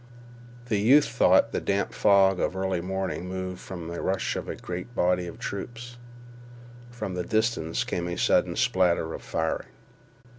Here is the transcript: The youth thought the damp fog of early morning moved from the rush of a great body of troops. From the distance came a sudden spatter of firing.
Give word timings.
The 0.65 0.79
youth 0.79 1.05
thought 1.05 1.51
the 1.51 1.61
damp 1.61 1.93
fog 1.93 2.39
of 2.39 2.55
early 2.55 2.81
morning 2.81 3.29
moved 3.29 3.59
from 3.59 3.87
the 3.87 4.01
rush 4.01 4.35
of 4.35 4.49
a 4.49 4.55
great 4.55 4.95
body 4.95 5.27
of 5.27 5.37
troops. 5.37 5.95
From 6.89 7.13
the 7.13 7.23
distance 7.23 7.83
came 7.83 8.07
a 8.07 8.17
sudden 8.17 8.55
spatter 8.55 9.13
of 9.13 9.21
firing. 9.21 9.69